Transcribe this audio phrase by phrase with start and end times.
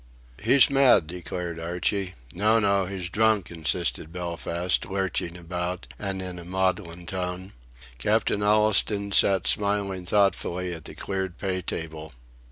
[0.41, 2.15] "He's mad," declared Archie.
[2.33, 2.57] "No!
[2.57, 2.87] No!
[2.87, 7.53] He's drunk," insisted Belfast, lurching about, and in a maudlin tone.
[7.99, 12.13] Captain Allistoun sat smiling thoughtfully at the cleared pay table.